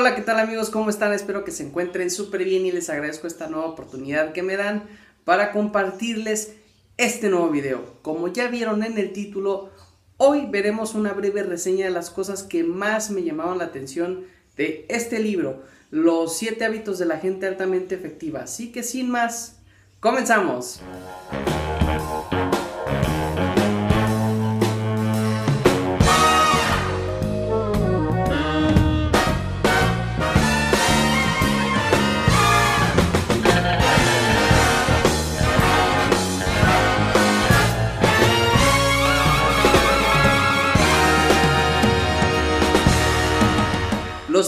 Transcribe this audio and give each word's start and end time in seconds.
Hola, 0.00 0.14
¿qué 0.14 0.22
tal 0.22 0.38
amigos? 0.38 0.70
¿Cómo 0.70 0.90
están? 0.90 1.12
Espero 1.12 1.42
que 1.42 1.50
se 1.50 1.64
encuentren 1.64 2.08
súper 2.12 2.44
bien 2.44 2.64
y 2.64 2.70
les 2.70 2.88
agradezco 2.88 3.26
esta 3.26 3.48
nueva 3.48 3.66
oportunidad 3.66 4.32
que 4.32 4.44
me 4.44 4.56
dan 4.56 4.84
para 5.24 5.50
compartirles 5.50 6.52
este 6.98 7.28
nuevo 7.30 7.50
video. 7.50 7.98
Como 8.02 8.28
ya 8.28 8.46
vieron 8.46 8.84
en 8.84 8.96
el 8.96 9.12
título, 9.12 9.70
hoy 10.16 10.46
veremos 10.46 10.94
una 10.94 11.14
breve 11.14 11.42
reseña 11.42 11.86
de 11.86 11.90
las 11.90 12.10
cosas 12.10 12.44
que 12.44 12.62
más 12.62 13.10
me 13.10 13.24
llamaban 13.24 13.58
la 13.58 13.64
atención 13.64 14.24
de 14.56 14.86
este 14.88 15.18
libro, 15.18 15.64
Los 15.90 16.38
7 16.38 16.64
hábitos 16.64 17.00
de 17.00 17.06
la 17.06 17.18
gente 17.18 17.48
altamente 17.48 17.96
efectiva. 17.96 18.42
Así 18.42 18.70
que 18.70 18.84
sin 18.84 19.10
más, 19.10 19.58
comenzamos. 19.98 20.80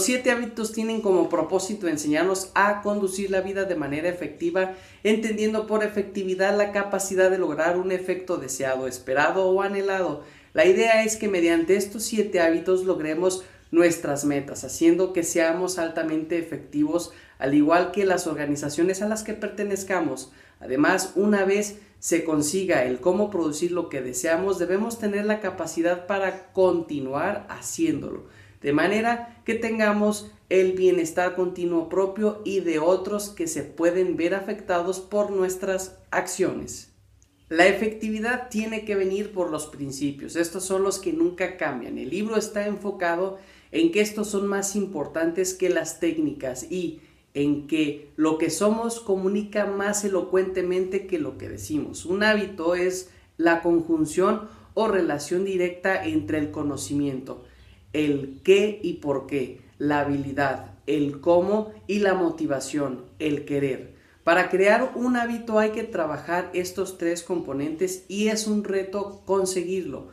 Los 0.01 0.07
siete 0.07 0.31
hábitos 0.31 0.71
tienen 0.71 0.99
como 0.99 1.29
propósito 1.29 1.87
enseñarnos 1.87 2.49
a 2.55 2.81
conducir 2.81 3.29
la 3.29 3.41
vida 3.41 3.65
de 3.65 3.75
manera 3.75 4.09
efectiva, 4.09 4.73
entendiendo 5.03 5.67
por 5.67 5.83
efectividad 5.83 6.57
la 6.57 6.71
capacidad 6.71 7.29
de 7.29 7.37
lograr 7.37 7.77
un 7.77 7.91
efecto 7.91 8.37
deseado, 8.37 8.87
esperado 8.87 9.47
o 9.47 9.61
anhelado. 9.61 10.23
La 10.53 10.65
idea 10.65 11.03
es 11.03 11.17
que 11.17 11.27
mediante 11.27 11.75
estos 11.75 12.01
siete 12.01 12.39
hábitos 12.39 12.83
logremos 12.83 13.43
nuestras 13.69 14.25
metas, 14.25 14.63
haciendo 14.63 15.13
que 15.13 15.21
seamos 15.21 15.77
altamente 15.77 16.39
efectivos, 16.39 17.11
al 17.37 17.53
igual 17.53 17.91
que 17.91 18.03
las 18.03 18.25
organizaciones 18.25 19.03
a 19.03 19.07
las 19.07 19.21
que 19.21 19.35
pertenezcamos. 19.35 20.31
Además, 20.59 21.11
una 21.13 21.45
vez 21.45 21.77
se 21.99 22.23
consiga 22.23 22.85
el 22.85 23.01
cómo 23.01 23.29
producir 23.29 23.71
lo 23.71 23.87
que 23.87 24.01
deseamos, 24.01 24.57
debemos 24.57 24.97
tener 24.97 25.25
la 25.25 25.41
capacidad 25.41 26.07
para 26.07 26.51
continuar 26.53 27.45
haciéndolo 27.49 28.40
de 28.61 28.73
manera 28.73 29.41
que 29.45 29.55
tengamos 29.55 30.31
el 30.49 30.73
bienestar 30.73 31.35
continuo 31.35 31.89
propio 31.89 32.41
y 32.45 32.59
de 32.59 32.79
otros 32.79 33.29
que 33.29 33.47
se 33.47 33.63
pueden 33.63 34.17
ver 34.17 34.35
afectados 34.35 34.99
por 34.99 35.31
nuestras 35.31 35.99
acciones. 36.11 36.91
La 37.49 37.67
efectividad 37.67 38.49
tiene 38.49 38.85
que 38.85 38.95
venir 38.95 39.33
por 39.33 39.49
los 39.49 39.67
principios, 39.67 40.35
estos 40.35 40.63
son 40.63 40.83
los 40.83 40.99
que 40.99 41.11
nunca 41.11 41.57
cambian. 41.57 41.97
El 41.97 42.09
libro 42.09 42.37
está 42.37 42.65
enfocado 42.65 43.39
en 43.71 43.91
que 43.91 44.01
estos 44.01 44.29
son 44.29 44.47
más 44.47 44.75
importantes 44.75 45.53
que 45.53 45.69
las 45.69 45.99
técnicas 45.99 46.69
y 46.71 47.01
en 47.33 47.67
que 47.67 48.11
lo 48.15 48.37
que 48.37 48.49
somos 48.49 48.99
comunica 48.99 49.65
más 49.65 50.03
elocuentemente 50.03 51.07
que 51.07 51.19
lo 51.19 51.37
que 51.37 51.49
decimos. 51.49 52.05
Un 52.05 52.23
hábito 52.23 52.75
es 52.75 53.09
la 53.37 53.61
conjunción 53.61 54.49
o 54.73 54.87
relación 54.87 55.45
directa 55.45 56.05
entre 56.05 56.37
el 56.37 56.51
conocimiento, 56.51 57.43
el 57.93 58.41
qué 58.43 58.79
y 58.83 58.93
por 58.93 59.27
qué, 59.27 59.61
la 59.77 60.01
habilidad, 60.01 60.71
el 60.87 61.19
cómo 61.19 61.71
y 61.87 61.99
la 61.99 62.13
motivación, 62.13 63.05
el 63.19 63.45
querer. 63.45 63.95
Para 64.23 64.49
crear 64.49 64.91
un 64.95 65.15
hábito 65.15 65.57
hay 65.57 65.71
que 65.71 65.83
trabajar 65.83 66.51
estos 66.53 66.97
tres 66.97 67.23
componentes 67.23 68.03
y 68.07 68.27
es 68.27 68.47
un 68.47 68.63
reto 68.63 69.21
conseguirlo. 69.25 70.09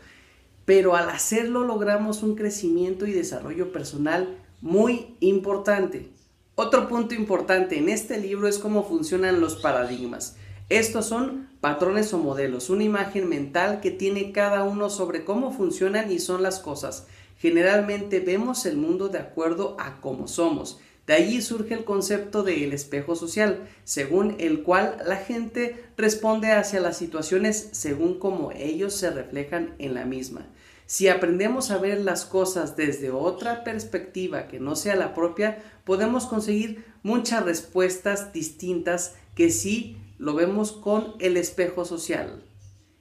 Pero 0.64 0.96
al 0.96 1.10
hacerlo 1.10 1.64
logramos 1.64 2.22
un 2.22 2.34
crecimiento 2.34 3.06
y 3.06 3.12
desarrollo 3.12 3.72
personal 3.72 4.38
muy 4.60 5.14
importante. 5.20 6.10
Otro 6.54 6.88
punto 6.88 7.14
importante 7.14 7.78
en 7.78 7.88
este 7.88 8.18
libro 8.18 8.48
es 8.48 8.58
cómo 8.58 8.82
funcionan 8.82 9.40
los 9.40 9.56
paradigmas. 9.56 10.36
Estos 10.68 11.06
son 11.06 11.48
patrones 11.60 12.12
o 12.12 12.18
modelos, 12.18 12.68
una 12.68 12.84
imagen 12.84 13.28
mental 13.28 13.80
que 13.80 13.90
tiene 13.90 14.32
cada 14.32 14.64
uno 14.64 14.90
sobre 14.90 15.24
cómo 15.24 15.52
funcionan 15.52 16.10
y 16.10 16.18
son 16.18 16.42
las 16.42 16.58
cosas. 16.58 17.06
Generalmente 17.38 18.20
vemos 18.20 18.66
el 18.66 18.76
mundo 18.76 19.08
de 19.08 19.18
acuerdo 19.18 19.76
a 19.78 20.00
cómo 20.00 20.28
somos. 20.28 20.80
De 21.06 21.14
allí 21.14 21.40
surge 21.40 21.72
el 21.72 21.84
concepto 21.84 22.42
del 22.42 22.72
espejo 22.72 23.16
social, 23.16 23.66
según 23.84 24.36
el 24.38 24.62
cual 24.62 24.98
la 25.06 25.16
gente 25.16 25.84
responde 25.96 26.52
hacia 26.52 26.80
las 26.80 26.98
situaciones 26.98 27.70
según 27.72 28.18
como 28.18 28.52
ellos 28.52 28.94
se 28.94 29.10
reflejan 29.10 29.74
en 29.78 29.94
la 29.94 30.04
misma. 30.04 30.46
Si 30.84 31.08
aprendemos 31.08 31.70
a 31.70 31.78
ver 31.78 32.00
las 32.00 32.24
cosas 32.24 32.76
desde 32.76 33.10
otra 33.10 33.62
perspectiva 33.62 34.48
que 34.48 34.58
no 34.58 34.74
sea 34.74 34.96
la 34.96 35.14
propia, 35.14 35.62
podemos 35.84 36.26
conseguir 36.26 36.84
muchas 37.02 37.44
respuestas 37.44 38.32
distintas 38.32 39.14
que 39.34 39.50
si 39.50 39.96
lo 40.18 40.34
vemos 40.34 40.72
con 40.72 41.14
el 41.20 41.36
espejo 41.36 41.84
social. 41.84 42.42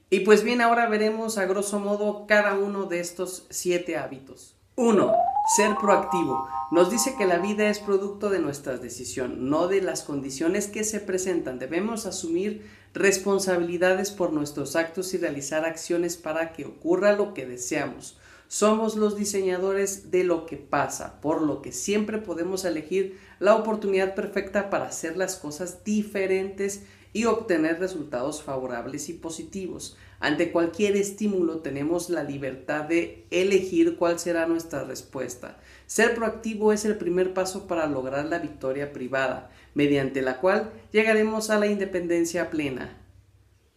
Y 0.09 0.21
pues 0.21 0.43
bien, 0.43 0.61
ahora 0.61 0.87
veremos 0.87 1.37
a 1.37 1.45
grosso 1.45 1.79
modo 1.79 2.27
cada 2.27 2.53
uno 2.53 2.85
de 2.85 3.01
estos 3.01 3.45
siete 3.49 3.97
hábitos. 3.97 4.55
1. 4.75 5.13
Ser 5.55 5.75
proactivo. 5.75 6.47
Nos 6.71 6.89
dice 6.89 7.15
que 7.17 7.25
la 7.25 7.39
vida 7.39 7.69
es 7.69 7.79
producto 7.79 8.29
de 8.29 8.39
nuestras 8.39 8.81
decisiones, 8.81 9.37
no 9.37 9.67
de 9.67 9.81
las 9.81 10.03
condiciones 10.03 10.67
que 10.67 10.85
se 10.85 11.01
presentan. 11.01 11.59
Debemos 11.59 12.05
asumir 12.05 12.69
responsabilidades 12.93 14.11
por 14.11 14.31
nuestros 14.31 14.77
actos 14.77 15.13
y 15.13 15.17
realizar 15.17 15.65
acciones 15.65 16.15
para 16.15 16.53
que 16.53 16.65
ocurra 16.65 17.11
lo 17.13 17.33
que 17.33 17.45
deseamos. 17.45 18.17
Somos 18.47 18.95
los 18.95 19.17
diseñadores 19.17 20.09
de 20.09 20.23
lo 20.23 20.45
que 20.45 20.55
pasa, 20.55 21.19
por 21.19 21.41
lo 21.41 21.61
que 21.61 21.73
siempre 21.73 22.17
podemos 22.17 22.63
elegir 22.63 23.19
la 23.39 23.55
oportunidad 23.55 24.15
perfecta 24.15 24.69
para 24.69 24.85
hacer 24.85 25.17
las 25.17 25.35
cosas 25.35 25.83
diferentes 25.83 26.83
y 27.11 27.25
obtener 27.25 27.79
resultados 27.79 28.43
favorables 28.43 29.09
y 29.09 29.13
positivos. 29.13 29.97
Ante 30.19 30.51
cualquier 30.51 30.95
estímulo 30.95 31.59
tenemos 31.59 32.09
la 32.09 32.23
libertad 32.23 32.85
de 32.85 33.25
elegir 33.31 33.97
cuál 33.97 34.17
será 34.17 34.47
nuestra 34.47 34.83
respuesta. 34.83 35.57
Ser 35.85 36.15
proactivo 36.15 36.71
es 36.71 36.85
el 36.85 36.97
primer 36.97 37.33
paso 37.33 37.67
para 37.67 37.87
lograr 37.87 38.25
la 38.25 38.39
victoria 38.39 38.93
privada, 38.93 39.51
mediante 39.73 40.21
la 40.21 40.39
cual 40.39 40.71
llegaremos 40.91 41.49
a 41.49 41.59
la 41.59 41.67
independencia 41.67 42.49
plena. 42.49 42.97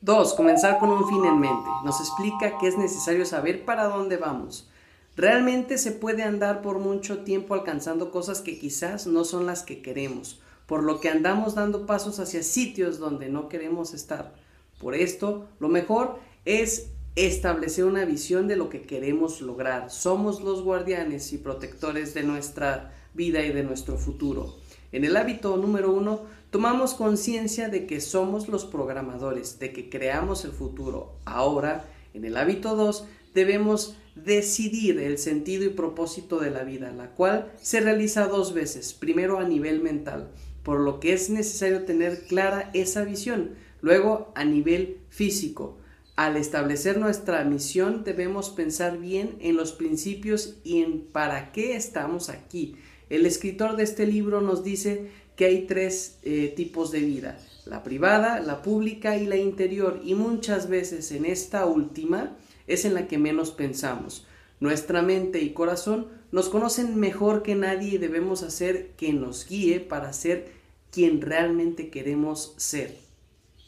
2. 0.00 0.34
Comenzar 0.34 0.78
con 0.78 0.91
un 0.91 1.09
fin 1.09 1.25
en 1.25 1.38
mente. 1.38 1.69
Nos 1.84 2.00
explica 2.00 2.59
que 2.59 2.69
es 2.69 2.78
necesario 2.78 3.25
saber 3.27 3.65
para 3.65 3.84
dónde 3.84 4.16
vamos. 4.16 4.69
Realmente 5.16 5.78
se 5.78 5.93
puede 5.93 6.22
andar 6.22 6.62
por 6.62 6.78
mucho 6.78 7.25
tiempo 7.25 7.55
alcanzando 7.55 8.11
cosas 8.11 8.41
que 8.41 8.59
quizás 8.59 9.06
no 9.06 9.25
son 9.25 9.47
las 9.47 9.62
que 9.62 9.83
queremos 9.83 10.41
por 10.71 10.84
lo 10.84 11.00
que 11.00 11.09
andamos 11.09 11.56
dando 11.56 11.84
pasos 11.84 12.21
hacia 12.21 12.44
sitios 12.44 13.00
donde 13.00 13.28
no 13.28 13.49
queremos 13.49 13.93
estar. 13.93 14.33
Por 14.78 14.94
esto, 14.94 15.49
lo 15.59 15.66
mejor 15.69 16.21
es 16.44 16.91
establecer 17.17 17.87
una 17.87 18.05
visión 18.05 18.47
de 18.47 18.55
lo 18.55 18.69
que 18.69 18.82
queremos 18.82 19.41
lograr. 19.41 19.91
Somos 19.91 20.41
los 20.41 20.62
guardianes 20.62 21.32
y 21.32 21.38
protectores 21.38 22.15
de 22.15 22.22
nuestra 22.22 22.94
vida 23.15 23.44
y 23.44 23.53
de 23.53 23.65
nuestro 23.65 23.99
futuro. 23.99 24.59
En 24.92 25.04
el 25.04 25.16
hábito 25.16 25.56
número 25.56 25.92
uno, 25.92 26.22
tomamos 26.50 26.94
conciencia 26.94 27.68
de 27.68 27.86
que 27.86 28.00
somos 28.00 28.48
los 28.48 28.64
programadores, 28.64 29.58
de 29.58 29.72
que 29.72 29.88
creamos 29.88 30.44
el 30.44 30.52
futuro. 30.52 31.12
Ahora, 31.24 31.84
en 32.14 32.24
el 32.24 32.36
hábito 32.36 32.74
2, 32.76 33.04
debemos 33.34 33.96
decidir 34.16 34.98
el 34.98 35.18
sentido 35.18 35.64
y 35.64 35.68
propósito 35.68 36.40
de 36.40 36.50
la 36.50 36.64
vida, 36.64 36.90
la 36.90 37.10
cual 37.10 37.52
se 37.62 37.80
realiza 37.80 38.26
dos 38.26 38.52
veces, 38.52 38.92
primero 38.92 39.38
a 39.38 39.44
nivel 39.44 39.80
mental 39.80 40.30
por 40.62 40.80
lo 40.80 41.00
que 41.00 41.12
es 41.12 41.30
necesario 41.30 41.84
tener 41.84 42.26
clara 42.26 42.70
esa 42.74 43.04
visión. 43.04 43.50
Luego, 43.80 44.32
a 44.34 44.44
nivel 44.44 44.98
físico, 45.08 45.78
al 46.16 46.36
establecer 46.36 46.98
nuestra 46.98 47.42
misión 47.44 48.04
debemos 48.04 48.50
pensar 48.50 48.98
bien 48.98 49.36
en 49.40 49.56
los 49.56 49.72
principios 49.72 50.56
y 50.64 50.82
en 50.82 51.00
para 51.00 51.52
qué 51.52 51.76
estamos 51.76 52.28
aquí. 52.28 52.76
El 53.10 53.26
escritor 53.26 53.76
de 53.76 53.82
este 53.82 54.06
libro 54.06 54.40
nos 54.40 54.62
dice 54.62 55.10
que 55.34 55.44
hay 55.44 55.66
tres 55.66 56.18
eh, 56.22 56.52
tipos 56.56 56.92
de 56.92 57.00
vida, 57.00 57.38
la 57.66 57.82
privada, 57.82 58.38
la 58.40 58.62
pública 58.62 59.16
y 59.16 59.26
la 59.26 59.36
interior, 59.36 60.00
y 60.04 60.14
muchas 60.14 60.68
veces 60.68 61.10
en 61.10 61.24
esta 61.24 61.66
última 61.66 62.36
es 62.68 62.84
en 62.84 62.94
la 62.94 63.08
que 63.08 63.18
menos 63.18 63.50
pensamos. 63.50 64.26
Nuestra 64.60 65.02
mente 65.02 65.40
y 65.40 65.50
corazón 65.50 66.06
nos 66.30 66.48
conocen 66.48 67.00
mejor 67.00 67.42
que 67.42 67.56
nadie 67.56 67.94
y 67.94 67.98
debemos 67.98 68.44
hacer 68.44 68.92
que 68.96 69.12
nos 69.12 69.48
guíe 69.48 69.80
para 69.80 70.12
ser 70.12 70.52
quien 70.92 71.20
realmente 71.20 71.90
queremos 71.90 72.54
ser. 72.58 73.09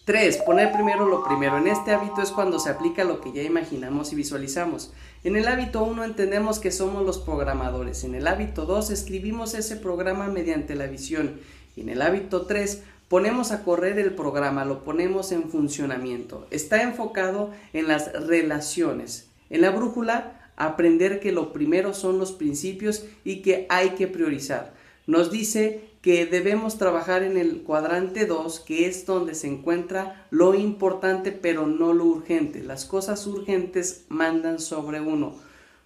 3. 0.04 0.38
Poner 0.38 0.72
primero 0.72 1.06
lo 1.06 1.22
primero. 1.22 1.58
En 1.58 1.68
este 1.68 1.92
hábito 1.92 2.22
es 2.22 2.32
cuando 2.32 2.58
se 2.58 2.70
aplica 2.70 3.04
lo 3.04 3.20
que 3.20 3.32
ya 3.32 3.42
imaginamos 3.42 4.12
y 4.12 4.16
visualizamos. 4.16 4.92
En 5.22 5.36
el 5.36 5.46
hábito 5.46 5.84
1 5.84 6.02
entendemos 6.02 6.58
que 6.58 6.72
somos 6.72 7.06
los 7.06 7.18
programadores. 7.18 8.02
En 8.02 8.16
el 8.16 8.26
hábito 8.26 8.66
2 8.66 8.90
escribimos 8.90 9.54
ese 9.54 9.76
programa 9.76 10.26
mediante 10.26 10.74
la 10.74 10.86
visión. 10.86 11.40
Y 11.76 11.82
en 11.82 11.88
el 11.88 12.02
hábito 12.02 12.46
3 12.46 12.82
ponemos 13.06 13.52
a 13.52 13.62
correr 13.62 13.98
el 14.00 14.14
programa, 14.14 14.64
lo 14.64 14.82
ponemos 14.82 15.30
en 15.30 15.48
funcionamiento. 15.48 16.48
Está 16.50 16.82
enfocado 16.82 17.50
en 17.72 17.86
las 17.86 18.12
relaciones. 18.12 19.28
En 19.50 19.60
la 19.60 19.70
brújula 19.70 20.50
aprender 20.56 21.20
que 21.20 21.30
lo 21.30 21.52
primero 21.52 21.94
son 21.94 22.18
los 22.18 22.32
principios 22.32 23.04
y 23.24 23.42
que 23.42 23.66
hay 23.68 23.90
que 23.90 24.08
priorizar. 24.08 24.74
nos 25.06 25.30
dice 25.30 25.91
que 26.02 26.26
debemos 26.26 26.78
trabajar 26.78 27.22
en 27.22 27.36
el 27.36 27.62
cuadrante 27.62 28.26
2, 28.26 28.60
que 28.60 28.86
es 28.86 29.06
donde 29.06 29.36
se 29.36 29.46
encuentra 29.46 30.26
lo 30.30 30.54
importante 30.54 31.30
pero 31.30 31.68
no 31.68 31.92
lo 31.92 32.04
urgente. 32.04 32.62
Las 32.64 32.84
cosas 32.84 33.24
urgentes 33.28 34.04
mandan 34.08 34.58
sobre 34.58 35.00
uno. 35.00 35.36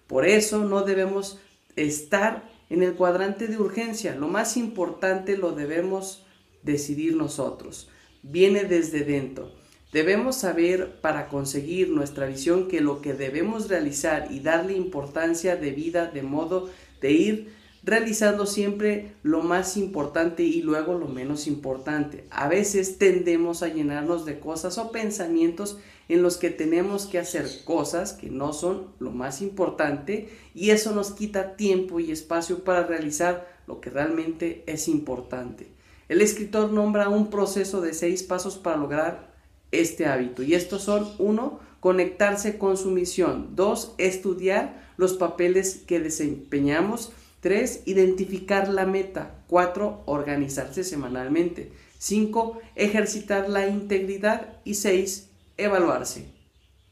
Por 0.07 0.25
eso 0.25 0.65
no 0.65 0.81
debemos 0.81 1.39
estar 1.75 2.49
en 2.71 2.81
el 2.81 2.95
cuadrante 2.95 3.47
de 3.47 3.59
urgencia. 3.59 4.15
Lo 4.15 4.27
más 4.27 4.57
importante 4.57 5.37
lo 5.37 5.51
debemos 5.51 6.25
decidir 6.63 7.15
nosotros. 7.15 7.87
Viene 8.23 8.63
desde 8.63 9.03
dentro. 9.03 9.51
Debemos 9.93 10.35
saber 10.35 10.99
para 10.99 11.27
conseguir 11.27 11.89
nuestra 11.89 12.25
visión 12.25 12.67
que 12.67 12.81
lo 12.81 13.01
que 13.01 13.13
debemos 13.13 13.69
realizar 13.69 14.27
y 14.31 14.39
darle 14.39 14.73
importancia 14.73 15.55
de 15.55 15.71
vida 15.71 16.07
de 16.07 16.23
modo 16.23 16.69
de 17.01 17.11
ir 17.11 17.56
realizando 17.87 18.45
siempre 18.45 19.13
lo 19.23 19.41
más 19.41 19.77
importante 19.77 20.43
y 20.43 20.61
luego 20.61 20.95
lo 20.95 21.07
menos 21.07 21.47
importante. 21.47 22.25
A 22.31 22.49
veces 22.49 22.97
tendemos 22.97 23.63
a 23.63 23.69
llenarnos 23.69 24.25
de 24.25 24.41
cosas 24.41 24.77
o 24.77 24.91
pensamientos 24.91 25.77
en 26.09 26.21
los 26.21 26.35
que 26.35 26.49
tenemos 26.49 27.05
que 27.05 27.17
hacer 27.17 27.47
cosas 27.63 28.11
que 28.11 28.29
no 28.29 28.51
son 28.51 28.87
lo 28.99 29.11
más 29.11 29.41
importante 29.41 30.27
y 30.53 30.71
eso 30.71 30.93
nos 30.93 31.11
quita 31.11 31.55
tiempo 31.55 32.01
y 32.01 32.11
espacio 32.11 32.65
para 32.65 32.85
realizar 32.85 33.47
lo 33.67 33.79
que 33.79 33.89
realmente 33.89 34.63
es 34.67 34.89
importante. 34.89 35.69
El 36.09 36.19
escritor 36.19 36.73
nombra 36.73 37.07
un 37.07 37.29
proceso 37.29 37.79
de 37.79 37.93
seis 37.93 38.21
pasos 38.21 38.57
para 38.57 38.75
lograr 38.75 39.33
este 39.71 40.07
hábito 40.07 40.43
y 40.43 40.55
estos 40.55 40.81
son 40.81 41.07
uno, 41.19 41.61
conectarse 41.79 42.57
con 42.57 42.75
su 42.75 42.91
misión, 42.91 43.55
dos, 43.55 43.93
estudiar 43.97 44.91
los 44.97 45.13
papeles 45.13 45.83
que 45.87 46.01
desempeñamos, 46.01 47.13
3. 47.41 47.83
Identificar 47.85 48.67
la 48.67 48.85
meta. 48.85 49.35
4. 49.47 50.03
Organizarse 50.05 50.83
semanalmente. 50.83 51.71
5. 51.99 52.59
Ejercitar 52.75 53.49
la 53.49 53.67
integridad. 53.67 54.59
Y 54.63 54.75
6. 54.75 55.29
Evaluarse. 55.57 56.25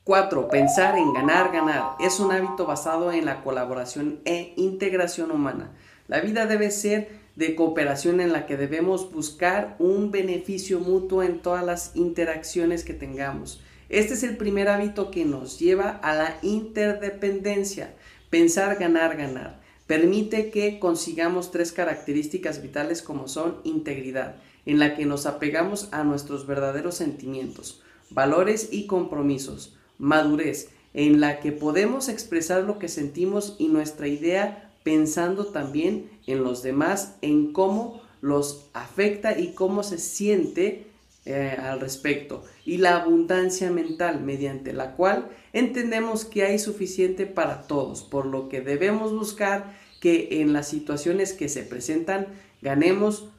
4. 0.03 0.47
Pensar 0.50 0.97
en 0.97 1.13
ganar, 1.13 1.51
ganar. 1.51 1.95
Es 2.00 2.19
un 2.19 2.31
hábito 2.31 2.65
basado 2.65 3.12
en 3.12 3.25
la 3.25 3.44
colaboración 3.44 4.19
e 4.25 4.53
integración 4.56 5.31
humana. 5.31 5.71
La 6.07 6.19
vida 6.21 6.45
debe 6.45 6.69
ser 6.69 7.25
de 7.36 7.56
cooperación 7.56 8.21
en 8.21 8.31
la 8.31 8.45
que 8.45 8.56
debemos 8.56 9.12
buscar 9.12 9.75
un 9.80 10.12
beneficio 10.12 10.80
mutuo 10.80 11.24
en 11.24 11.39
todas 11.39 11.65
las 11.65 11.95
interacciones 11.95 12.83
que 12.83 12.94
tengamos. 12.94 13.62
Este 13.89 14.13
es 14.13 14.24
el 14.24 14.38
primer 14.38 14.69
hábito 14.69 15.12
que 15.12 15.25
nos 15.25 15.59
lleva 15.59 15.89
a 15.89 16.13
la 16.13 16.38
interdependencia. 16.44 17.94
Pensar, 18.30 18.77
ganar, 18.77 19.18
ganar 19.18 19.64
permite 19.88 20.50
que 20.50 20.80
consigamos 20.80 21.52
tres 21.52 21.72
características 21.72 22.62
vitales 22.62 23.02
como 23.02 23.28
son 23.28 23.58
integridad, 23.64 24.38
en 24.66 24.80
la 24.80 24.96
que 24.96 25.06
nos 25.06 25.26
apegamos 25.26 25.90
a 25.92 26.04
nuestros 26.04 26.48
verdaderos 26.48 26.96
sentimientos, 26.96 27.82
valores 28.10 28.70
y 28.72 28.88
compromisos, 28.88 29.78
madurez, 29.98 30.70
en 30.94 31.20
la 31.20 31.40
que 31.40 31.52
podemos 31.52 32.10
expresar 32.10 32.64
lo 32.64 32.80
que 32.80 32.88
sentimos 32.88 33.56
y 33.60 33.68
nuestra 33.68 34.08
idea 34.08 34.74
pensando 34.84 35.48
también 35.48 36.10
en 36.26 36.44
los 36.44 36.64
demás, 36.64 37.18
en 37.22 37.52
cómo 37.52 38.02
los 38.22 38.70
afecta 38.74 39.38
y 39.38 39.54
cómo 39.54 39.84
se 39.84 39.98
siente 39.98 40.88
eh, 41.25 41.57
al 41.60 41.80
respecto 41.80 42.44
y 42.66 42.77
la 42.77 42.98
abundancia 42.98 43.72
mental 43.72 44.22
mediante 44.22 44.74
la 44.74 44.95
cual 44.95 45.30
entendemos 45.54 46.24
que 46.24 46.44
hay 46.44 46.60
suficiente 46.60 47.25
para 47.25 47.63
todos, 47.63 48.04
por 48.04 48.27
lo 48.27 48.48
que 48.48 48.62
debemos 48.62 49.12
buscar 49.12 49.75
que 50.00 50.42
en 50.42 50.54
las 50.54 50.68
situaciones 50.68 51.33
que 51.33 51.50
se 51.50 51.63
presentan 51.63 52.27
ganemos 52.62 53.30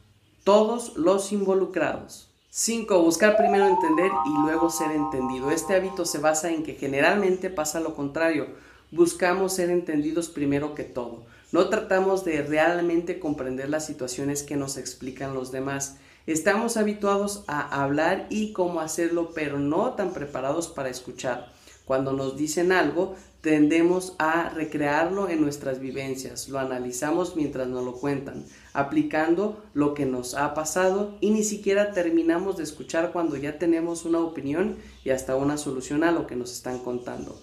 todos 0.43 0.97
los 0.97 1.33
involucrados. 1.33 2.31
5. 2.50 3.03
Buscar 3.03 3.37
primero 3.37 3.67
entender 3.67 4.11
y 4.25 4.43
luego 4.43 4.71
ser 4.71 4.91
entendido. 4.93 5.50
Este 5.50 5.75
hábito 5.75 6.06
se 6.06 6.19
basa 6.19 6.50
en 6.50 6.62
que 6.62 6.75
generalmente 6.75 7.50
pasa 7.50 7.81
lo 7.81 7.94
contrario. 7.94 8.47
Buscamos 8.91 9.53
ser 9.53 9.69
entendidos 9.69 10.29
primero 10.29 10.75
que 10.75 10.85
todo. 10.85 11.27
No 11.53 11.69
tratamos 11.69 12.25
de 12.25 12.43
realmente 12.43 13.19
comprender 13.19 13.69
las 13.69 13.85
situaciones 13.85 14.43
que 14.43 14.56
nos 14.56 14.77
explican 14.77 15.35
los 15.35 15.53
demás. 15.53 15.99
Estamos 16.26 16.76
habituados 16.76 17.44
a 17.46 17.84
hablar 17.84 18.26
y 18.31 18.52
cómo 18.52 18.81
hacerlo, 18.81 19.31
pero 19.32 19.61
no 19.61 19.93
tan 19.93 20.12
preparados 20.12 20.67
para 20.67 20.88
escuchar. 20.88 21.52
Cuando 21.84 22.12
nos 22.12 22.37
dicen 22.37 22.73
algo, 22.73 23.14
tendemos 23.43 24.17
a 24.19 24.49
recrearlo 24.49 25.28
en 25.28 25.40
nuestras 25.40 25.78
vivencias, 25.78 26.49
lo 26.49 26.58
analizamos 26.58 27.37
mientras 27.37 27.69
nos 27.69 27.84
lo 27.84 27.93
cuentan, 27.93 28.44
aplicando 28.73 29.62
lo 29.73 29.94
que 29.94 30.05
nos 30.05 30.34
ha 30.34 30.52
pasado 30.52 31.17
y 31.20 31.31
ni 31.31 31.44
siquiera 31.44 31.93
terminamos 31.93 32.56
de 32.56 32.64
escuchar 32.64 33.12
cuando 33.12 33.37
ya 33.37 33.56
tenemos 33.56 34.05
una 34.05 34.19
opinión 34.19 34.78
y 35.05 35.11
hasta 35.11 35.37
una 35.37 35.56
solución 35.56 36.02
a 36.02 36.11
lo 36.11 36.26
que 36.26 36.34
nos 36.34 36.50
están 36.50 36.81
contando. 36.81 37.40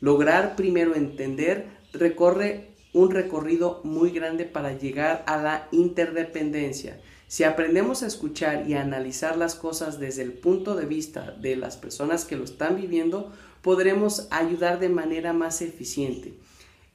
Lograr 0.00 0.56
primero 0.56 0.96
entender 0.96 1.68
recorre 1.92 2.74
un 2.92 3.12
recorrido 3.12 3.80
muy 3.84 4.10
grande 4.10 4.44
para 4.46 4.76
llegar 4.76 5.22
a 5.28 5.36
la 5.36 5.68
interdependencia. 5.70 6.98
Si 7.34 7.42
aprendemos 7.42 8.04
a 8.04 8.06
escuchar 8.06 8.70
y 8.70 8.74
a 8.74 8.82
analizar 8.82 9.36
las 9.36 9.56
cosas 9.56 9.98
desde 9.98 10.22
el 10.22 10.34
punto 10.34 10.76
de 10.76 10.86
vista 10.86 11.32
de 11.32 11.56
las 11.56 11.76
personas 11.76 12.24
que 12.24 12.36
lo 12.36 12.44
están 12.44 12.76
viviendo, 12.76 13.32
podremos 13.60 14.28
ayudar 14.30 14.78
de 14.78 14.88
manera 14.88 15.32
más 15.32 15.60
eficiente. 15.60 16.34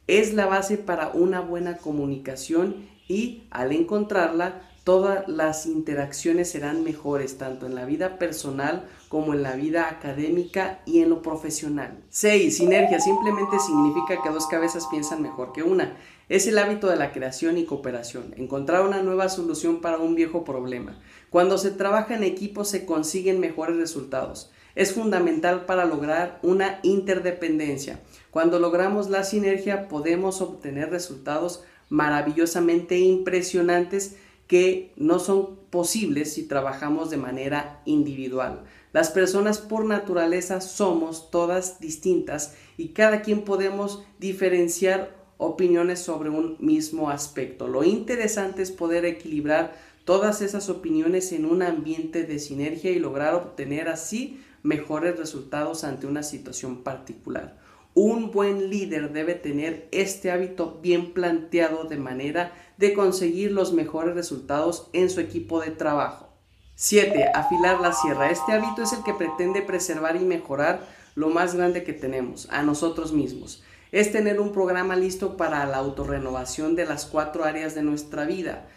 Es 0.07 0.33
la 0.33 0.45
base 0.45 0.77
para 0.77 1.09
una 1.09 1.41
buena 1.41 1.75
comunicación 1.75 2.87
y 3.09 3.43
al 3.49 3.73
encontrarla, 3.73 4.61
todas 4.89 5.27
las 5.27 5.67
interacciones 5.67 6.49
serán 6.49 6.83
mejores, 6.83 7.37
tanto 7.37 7.67
en 7.67 7.75
la 7.75 7.85
vida 7.85 8.17
personal 8.17 8.89
como 9.07 9.35
en 9.35 9.43
la 9.43 9.53
vida 9.53 9.87
académica 9.87 10.79
y 10.87 11.01
en 11.01 11.11
lo 11.11 11.21
profesional. 11.21 11.99
6. 12.09 12.57
Sinergia 12.57 12.99
simplemente 12.99 13.59
significa 13.59 14.19
que 14.23 14.31
dos 14.31 14.47
cabezas 14.47 14.87
piensan 14.89 15.21
mejor 15.21 15.53
que 15.53 15.61
una. 15.61 15.95
Es 16.27 16.47
el 16.47 16.57
hábito 16.57 16.87
de 16.87 16.95
la 16.95 17.11
creación 17.11 17.59
y 17.59 17.65
cooperación, 17.65 18.33
encontrar 18.35 18.83
una 18.83 19.03
nueva 19.03 19.29
solución 19.29 19.79
para 19.79 19.99
un 19.99 20.15
viejo 20.15 20.43
problema. 20.43 20.99
Cuando 21.29 21.59
se 21.59 21.69
trabaja 21.69 22.15
en 22.15 22.23
equipo 22.23 22.65
se 22.65 22.87
consiguen 22.87 23.39
mejores 23.39 23.77
resultados 23.77 24.49
es 24.73 24.93
fundamental 24.93 25.67
para 25.67 25.85
lograr 25.85 26.39
una 26.41 26.79
interdependencia. 26.81 27.99
Cuando 28.31 28.57
logramos 28.57 29.11
la 29.11 29.23
sinergia 29.23 29.87
podemos 29.87 30.41
obtener 30.41 30.89
resultados 30.89 31.63
maravillosamente 31.89 32.97
impresionantes 32.97 34.15
que 34.49 34.91
no 34.95 35.19
son 35.19 35.57
posibles 35.69 36.33
si 36.33 36.47
trabajamos 36.47 37.11
de 37.11 37.17
manera 37.17 37.83
individual. 37.85 38.63
Las 38.93 39.11
personas 39.11 39.59
por 39.59 39.85
naturaleza 39.85 40.59
somos 40.59 41.29
todas 41.29 41.79
distintas 41.79 42.55
y 42.75 42.89
cada 42.89 43.21
quien 43.21 43.43
podemos 43.43 44.03
diferenciar 44.17 45.15
opiniones 45.37 45.99
sobre 45.99 46.31
un 46.31 46.57
mismo 46.59 47.11
aspecto. 47.11 47.67
Lo 47.67 47.83
interesante 47.83 48.63
es 48.63 48.71
poder 48.71 49.05
equilibrar 49.05 49.75
todas 50.03 50.41
esas 50.41 50.67
opiniones 50.69 51.31
en 51.31 51.45
un 51.45 51.61
ambiente 51.61 52.23
de 52.23 52.39
sinergia 52.39 52.89
y 52.89 52.97
lograr 52.97 53.35
obtener 53.35 53.87
así 53.87 54.41
mejores 54.63 55.15
resultados 55.19 55.83
ante 55.83 56.07
una 56.07 56.23
situación 56.23 56.77
particular. 56.81 57.59
Un 57.93 58.31
buen 58.31 58.69
líder 58.69 59.11
debe 59.11 59.33
tener 59.33 59.87
este 59.91 60.31
hábito 60.31 60.79
bien 60.81 61.11
planteado 61.11 61.85
de 61.85 61.97
manera 61.97 62.53
de 62.77 62.93
conseguir 62.93 63.51
los 63.51 63.73
mejores 63.73 64.15
resultados 64.15 64.89
en 64.93 65.09
su 65.09 65.19
equipo 65.19 65.59
de 65.59 65.71
trabajo. 65.71 66.29
7. 66.75 67.31
Afilar 67.33 67.81
la 67.81 67.91
sierra. 67.91 68.31
Este 68.31 68.53
hábito 68.53 68.83
es 68.83 68.93
el 68.93 69.03
que 69.03 69.13
pretende 69.13 69.61
preservar 69.61 70.15
y 70.15 70.23
mejorar 70.23 70.87
lo 71.15 71.29
más 71.29 71.55
grande 71.55 71.83
que 71.83 71.91
tenemos, 71.91 72.47
a 72.51 72.63
nosotros 72.63 73.11
mismos. 73.11 73.63
Es 73.91 74.11
tener 74.11 74.39
un 74.39 74.53
programa 74.53 74.95
listo 74.95 75.35
para 75.35 75.65
la 75.65 75.77
autorrenovación 75.77 76.75
de 76.75 76.85
las 76.85 77.05
cuatro 77.05 77.43
áreas 77.43 77.75
de 77.75 77.81
nuestra 77.81 78.23
vida, 78.23 78.67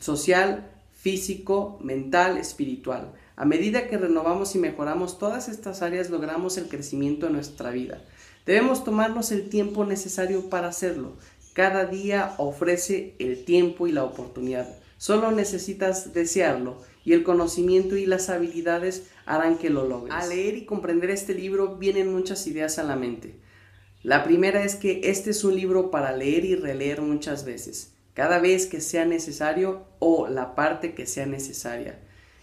social, 0.00 0.70
físico, 0.94 1.78
mental, 1.82 2.38
espiritual. 2.38 3.12
A 3.36 3.44
medida 3.44 3.88
que 3.88 3.98
renovamos 3.98 4.54
y 4.54 4.58
mejoramos 4.58 5.18
todas 5.18 5.48
estas 5.48 5.82
áreas, 5.82 6.08
logramos 6.08 6.56
el 6.56 6.68
crecimiento 6.68 7.26
de 7.26 7.32
nuestra 7.32 7.70
vida. 7.70 8.02
Debemos 8.46 8.84
tomarnos 8.84 9.32
el 9.32 9.48
tiempo 9.48 9.84
necesario 9.84 10.48
para 10.48 10.68
hacerlo. 10.68 11.16
Cada 11.52 11.84
día 11.84 12.34
ofrece 12.38 13.14
el 13.18 13.44
tiempo 13.44 13.86
y 13.86 13.92
la 13.92 14.04
oportunidad. 14.04 14.68
Solo 14.98 15.30
necesitas 15.30 16.12
desearlo 16.12 16.76
y 17.04 17.14
el 17.14 17.22
conocimiento 17.22 17.96
y 17.96 18.06
las 18.06 18.28
habilidades 18.28 19.04
harán 19.24 19.56
que 19.56 19.70
lo 19.70 19.86
logres. 19.86 20.14
Al 20.14 20.28
leer 20.28 20.56
y 20.56 20.66
comprender 20.66 21.10
este 21.10 21.34
libro 21.34 21.76
vienen 21.76 22.12
muchas 22.12 22.46
ideas 22.46 22.78
a 22.78 22.82
la 22.82 22.96
mente. 22.96 23.34
La 24.02 24.24
primera 24.24 24.62
es 24.64 24.76
que 24.76 25.00
este 25.04 25.30
es 25.30 25.44
un 25.44 25.54
libro 25.54 25.90
para 25.90 26.12
leer 26.12 26.44
y 26.44 26.54
releer 26.54 27.02
muchas 27.02 27.44
veces, 27.44 27.92
cada 28.14 28.38
vez 28.38 28.66
que 28.66 28.80
sea 28.80 29.04
necesario 29.04 29.86
o 29.98 30.28
la 30.28 30.54
parte 30.54 30.94
que 30.94 31.06
sea 31.06 31.26
necesaria. 31.26 31.98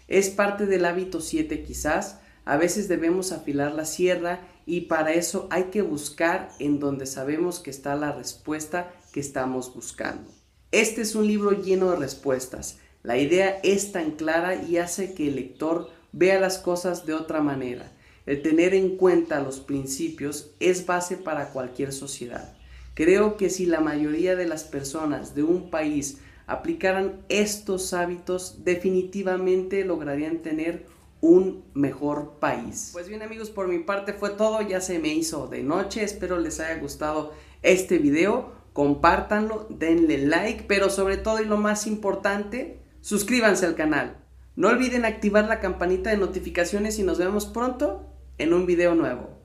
Es 0.06 0.30
parte 0.30 0.66
del 0.66 0.84
hábito 0.84 1.20
7 1.20 1.62
quizás. 1.62 2.18
A 2.44 2.56
veces 2.56 2.88
debemos 2.88 3.32
afilar 3.32 3.72
la 3.72 3.84
sierra 3.84 4.40
y 4.68 4.82
para 4.82 5.14
eso 5.14 5.48
hay 5.50 5.64
que 5.64 5.80
buscar 5.80 6.50
en 6.58 6.78
donde 6.78 7.06
sabemos 7.06 7.58
que 7.58 7.70
está 7.70 7.96
la 7.96 8.12
respuesta 8.12 8.92
que 9.12 9.20
estamos 9.20 9.74
buscando. 9.74 10.30
Este 10.72 11.00
es 11.00 11.14
un 11.14 11.26
libro 11.26 11.52
lleno 11.52 11.90
de 11.90 11.96
respuestas. 11.96 12.78
La 13.02 13.16
idea 13.16 13.60
es 13.62 13.92
tan 13.92 14.10
clara 14.10 14.56
y 14.56 14.76
hace 14.76 15.14
que 15.14 15.28
el 15.28 15.36
lector 15.36 15.88
vea 16.12 16.38
las 16.38 16.58
cosas 16.58 17.06
de 17.06 17.14
otra 17.14 17.40
manera. 17.40 17.90
El 18.26 18.42
tener 18.42 18.74
en 18.74 18.98
cuenta 18.98 19.40
los 19.40 19.58
principios 19.58 20.50
es 20.60 20.84
base 20.84 21.16
para 21.16 21.48
cualquier 21.48 21.94
sociedad. 21.94 22.54
Creo 22.92 23.38
que 23.38 23.48
si 23.48 23.64
la 23.64 23.80
mayoría 23.80 24.36
de 24.36 24.46
las 24.46 24.64
personas 24.64 25.34
de 25.34 25.44
un 25.44 25.70
país 25.70 26.18
aplicaran 26.46 27.22
estos 27.30 27.94
hábitos, 27.94 28.64
definitivamente 28.64 29.86
lograrían 29.86 30.40
tener 30.40 30.84
un 31.20 31.64
mejor 31.74 32.38
país. 32.38 32.90
Pues 32.92 33.08
bien 33.08 33.22
amigos, 33.22 33.50
por 33.50 33.68
mi 33.68 33.78
parte 33.78 34.12
fue 34.12 34.30
todo, 34.30 34.62
ya 34.62 34.80
se 34.80 34.98
me 34.98 35.08
hizo 35.08 35.46
de 35.48 35.62
noche, 35.62 36.02
espero 36.02 36.38
les 36.38 36.60
haya 36.60 36.80
gustado 36.80 37.32
este 37.62 37.98
video, 37.98 38.52
compártanlo, 38.72 39.66
denle 39.70 40.18
like, 40.18 40.64
pero 40.68 40.90
sobre 40.90 41.16
todo 41.16 41.40
y 41.40 41.44
lo 41.44 41.56
más 41.56 41.86
importante, 41.86 42.80
suscríbanse 43.00 43.66
al 43.66 43.74
canal. 43.74 44.24
No 44.54 44.68
olviden 44.68 45.04
activar 45.04 45.46
la 45.46 45.60
campanita 45.60 46.10
de 46.10 46.16
notificaciones 46.16 46.98
y 46.98 47.02
nos 47.02 47.18
vemos 47.18 47.46
pronto 47.46 48.12
en 48.38 48.52
un 48.52 48.66
video 48.66 48.94
nuevo. 48.94 49.37